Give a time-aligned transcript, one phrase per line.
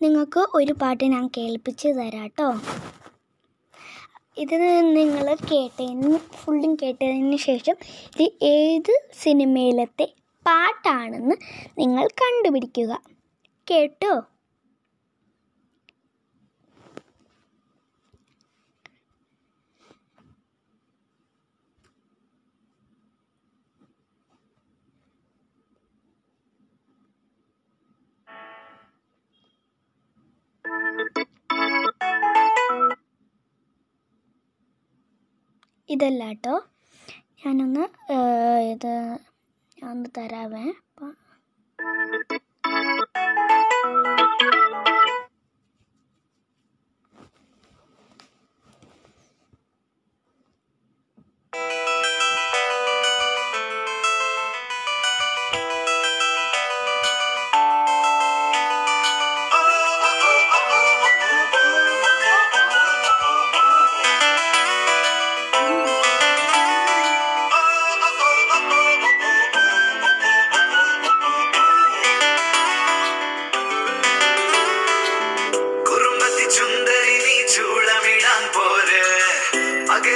[0.00, 2.48] നിങ്ങൾക്ക് ഒരു പാട്ട് ഞാൻ കേൾപ്പിച്ച് തരാം കേട്ടോ
[4.38, 4.54] ഇത്
[4.96, 7.76] നിങ്ങൾ കേട്ടതിന് ഫുള്ളും കേട്ടതിന് ശേഷം
[8.20, 10.06] ഇത് ഏത് സിനിമയിലത്തെ
[10.46, 11.36] പാട്ടാണെന്ന്
[11.78, 12.92] നിങ്ങൾ കണ്ടുപിടിക്കുക.
[13.66, 14.12] കേട്ടോ?
[35.88, 36.54] ഇതല്ല കേട്ടോ
[37.42, 37.84] ഞാനൊന്ന്
[38.72, 38.92] ഇത്
[39.78, 40.64] ഞാൻ ഒന്ന് തരാവേ.
[51.54, 51.87] you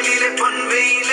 [0.02, 1.11] பகலிலே பன்வெயிலே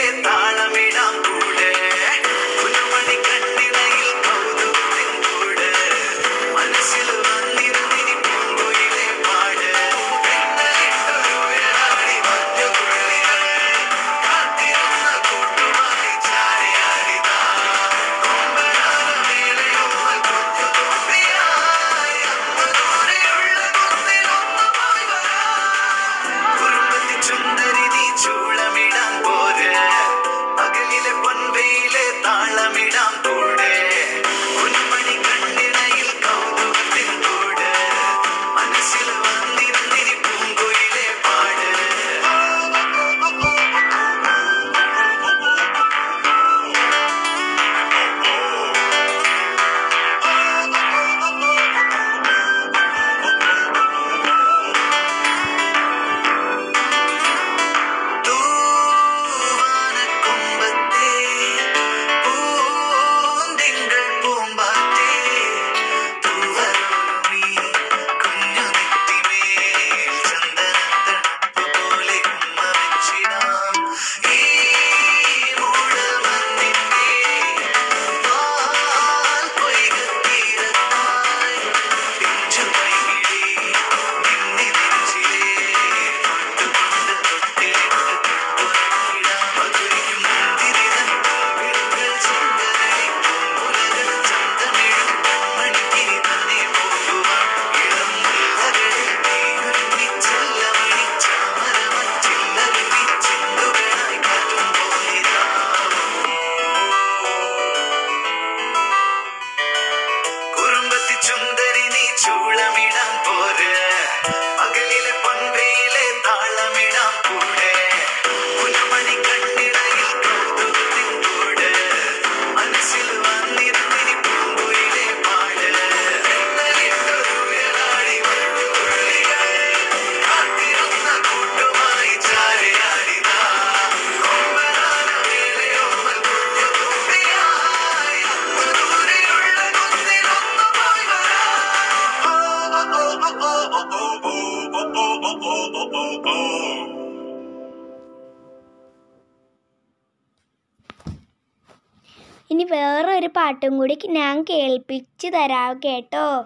[153.49, 156.45] പാട്ടും കൂടി ഞാൻ കേൾപ്പിച്ചു തരാം കേട്ടോ.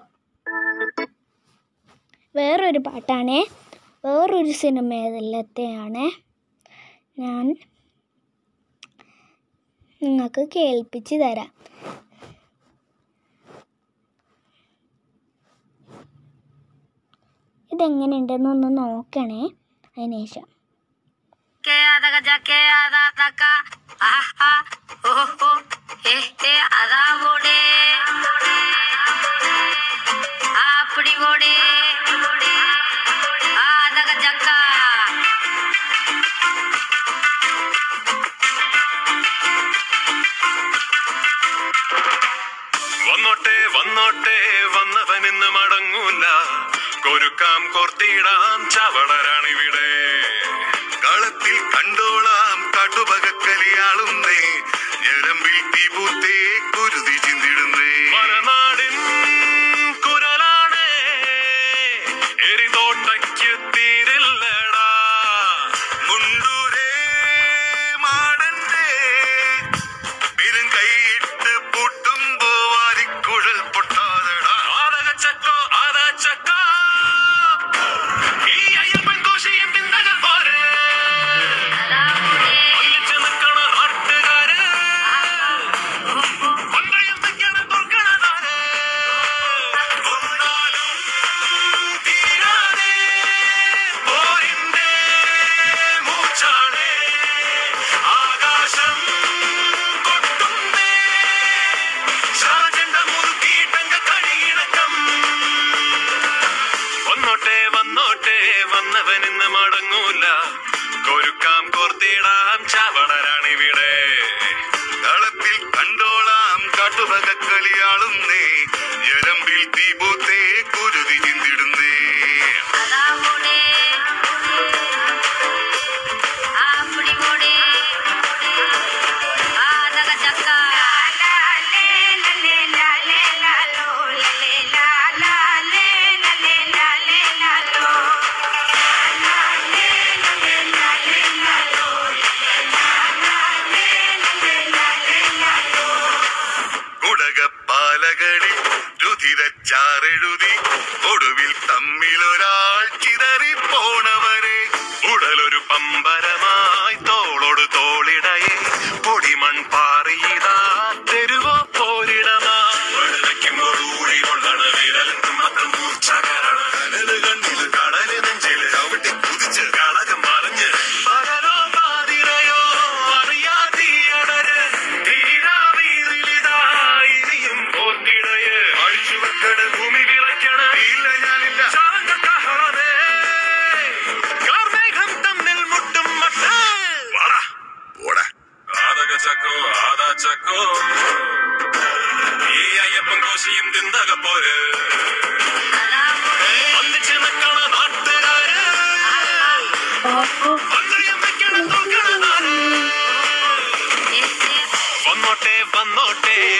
[2.36, 3.48] വേറൊരു പാട്ടാണേ.
[4.06, 6.06] വേറൊരു സിനിമയിലത്തെയാണ്
[7.22, 7.56] ഞാൻ
[10.04, 11.52] നിങ്ങൾക്ക് കേൾപ്പിച്ച് തരാം.
[17.74, 19.50] ഇതെങ്ങനെയുണ്ടെന്നൊന്ന് നോക്കണേ.
[19.98, 20.53] അതിനുശേഷം
[30.66, 31.56] அப்படி ஓடே
[43.08, 44.38] വന്നോട്ടെ വന്നോട്ടെ.
[44.76, 46.26] വന്നവനിന്ന് മടങ്ങൂല.
[47.04, 49.23] കൊരുക്കാം കോർത്തിടാം ചവള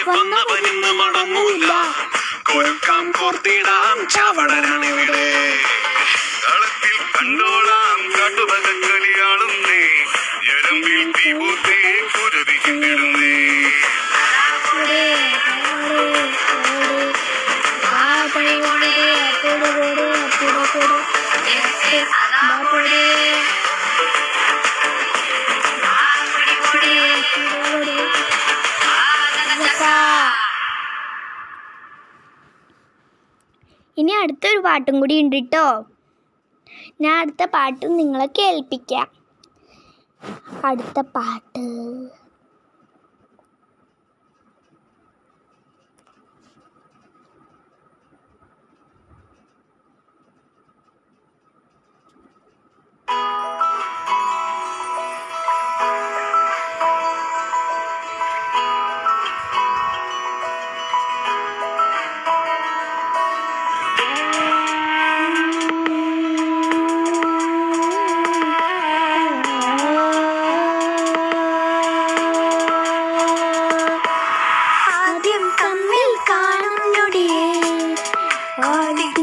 [0.08, 1.70] വന്നവരിന്ന് മടങ്ങൂല്ല
[2.48, 5.13] കോൽക്കാം കോർത്തിടാം ചാവടനാണ് ഇവിടെ
[34.74, 35.66] പാട്ടും കൂടി ഉണ്ട് കേട്ടോ
[37.02, 39.08] ഞാൻ അടുത്ത പാട്ട് നിങ്ങളെ കേൾപ്പിക്കാം
[40.64, 41.64] അടുത്ത പാട്ട്
[53.08, 53.63] Thank you.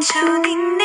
[0.02, 0.81] 注定。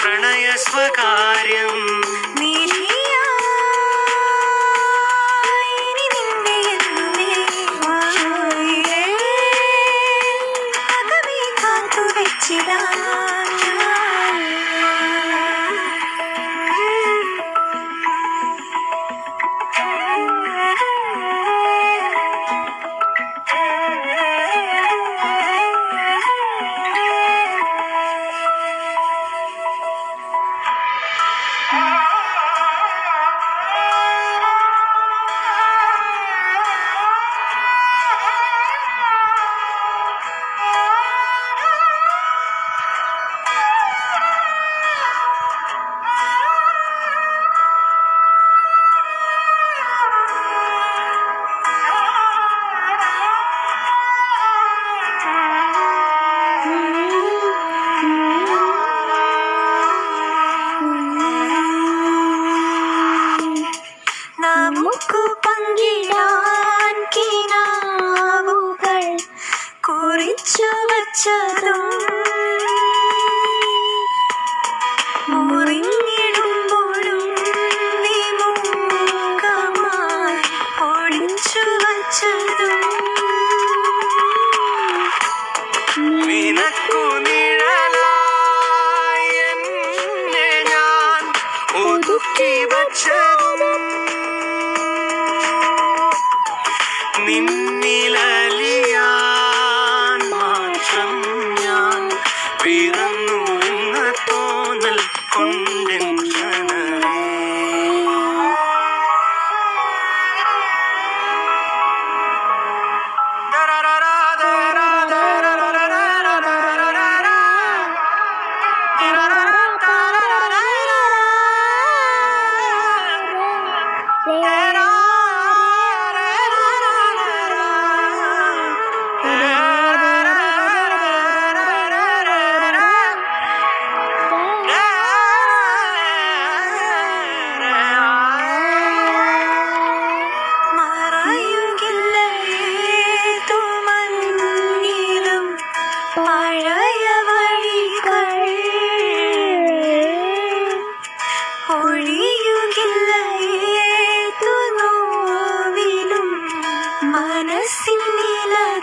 [0.00, 1.74] പ്രണയസ്വകാര്യം
[2.38, 2.52] നീ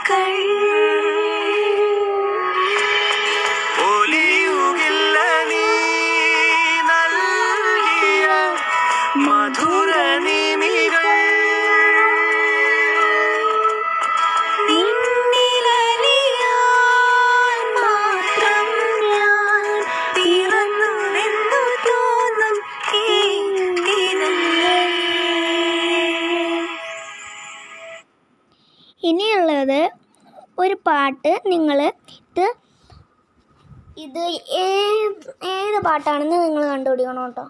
[0.03, 0.52] 给
[31.03, 31.79] പാട്ട് നിങ്ങൾ
[32.17, 32.45] ഇത്
[33.97, 34.21] ഇത്
[34.59, 37.43] ഏത് ഏത് പാട്ടാണെന്ന് നിങ്ങൾ കണ്ടുപിടിക്കണം കേട്ടോ.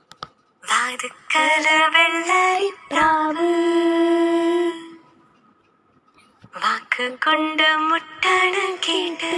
[6.54, 9.32] വാക്ക് കൊണ്ട് മുട്ടാണ് കേട്ട്.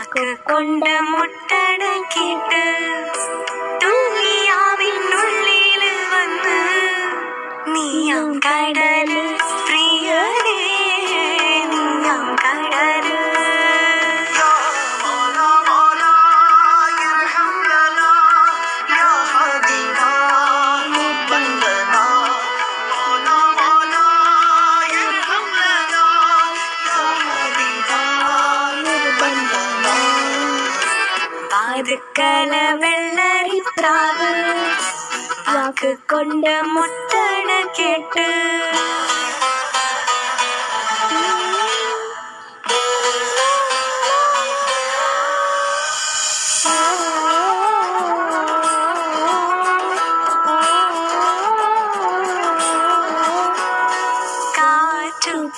[0.00, 2.60] வாக்கு கொண்ட முட்டடக்கிட்டு
[36.20, 38.24] കൊണ്ട് മുട്ടണ കേട്ട്.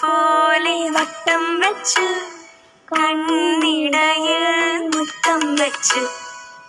[0.01, 2.07] പോലെ വട്ടം വെച്ച്
[2.89, 4.45] കണ്ണിടയിൽ
[4.87, 6.03] മുത്തം വെച്ച്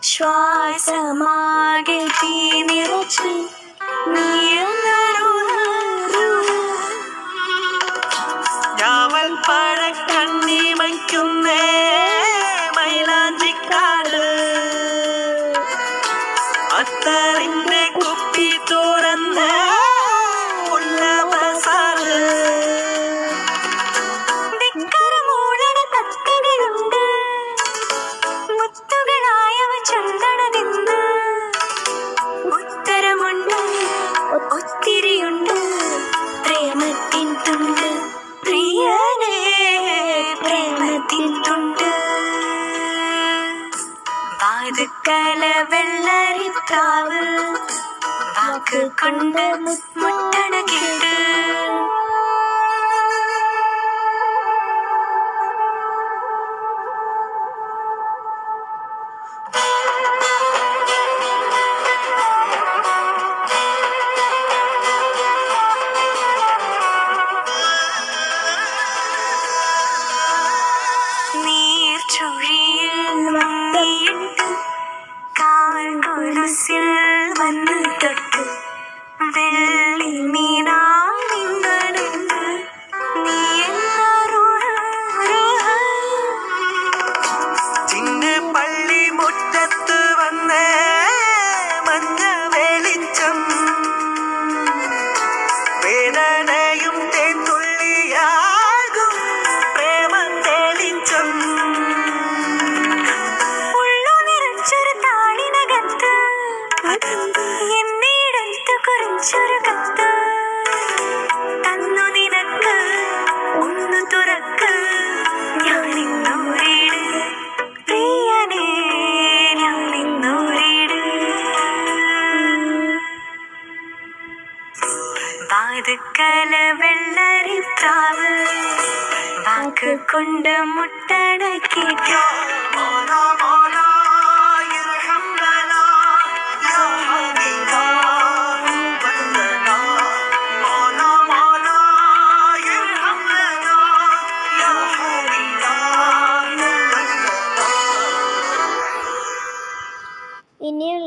[0.04, 3.34] ശ്വാസമാകെ തീ നിറച്ച്.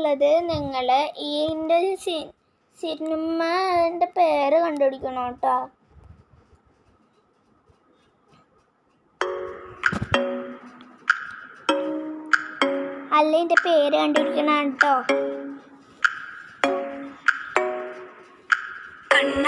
[0.07, 0.87] ഉള്ളത് നിങ്ങൾ
[1.23, 1.79] ഇതിന്റെ
[2.77, 5.55] സിനിമന്റെ പേര് കണ്ടുപിടിക്കണം കേട്ടോ.
[13.17, 14.93] അല്ല എന്റെ പേര് കണ്ടുപിടിക്കണം കേട്ടോ.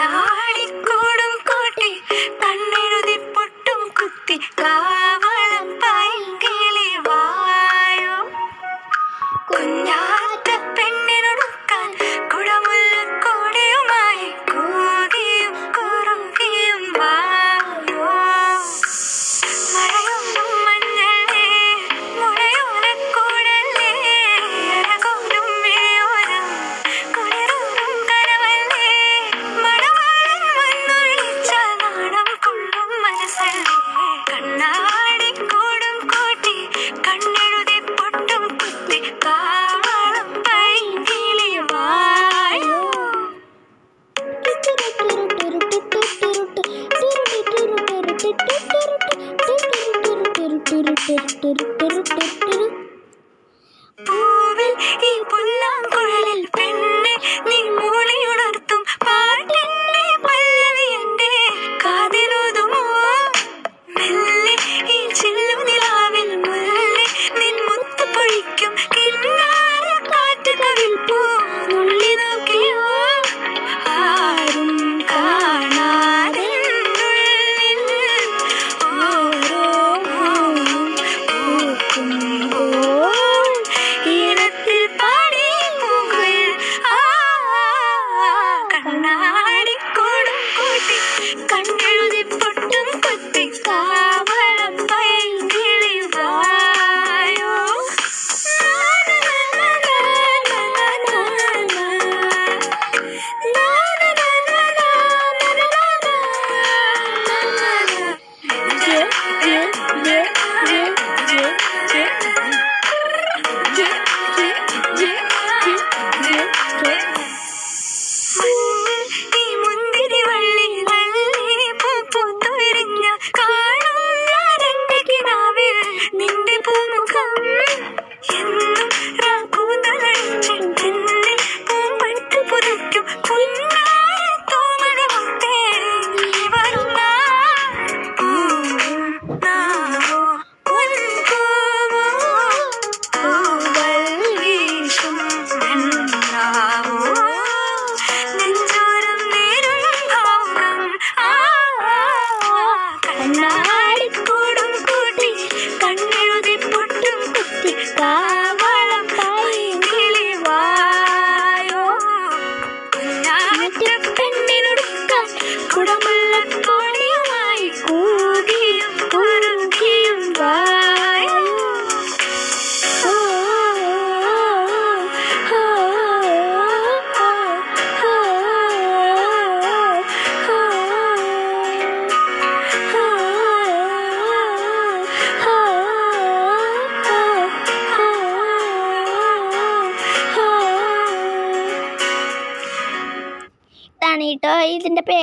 [0.02, 1.90] കണ്ണാടിക്കൂടും കൂട്ടി
[2.42, 4.74] കണ്ണെഴുതി പൊട്ടും കുത്തി കാ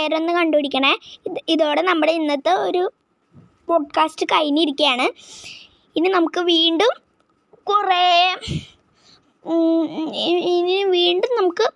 [0.06, 0.98] പേരൊന്ന് കണ്ടുപിടിക്കണേ.
[1.48, 2.82] ഇതോടെ നമ്മുടെ ഇന്നത്തെ ഒരു
[3.68, 5.06] പോഡ്കാസ്റ്റ് കഴിഞ്ഞിരിക്കുകയാണ്
[5.96, 6.92] ഇനി നമുക്ക് വീണ്ടും
[7.68, 8.36] കുറേ
[10.56, 11.66] ഇനി വീണ്ടും നമുക്ക്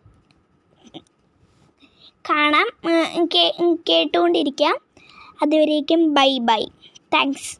[2.30, 2.68] കാണാം.
[3.88, 4.76] കേട്ടുകൊണ്ടിരിക്കാം.
[5.42, 6.64] അതുവരേക്കും ബൈ ബൈ.
[7.14, 7.58] താങ്ക്സ്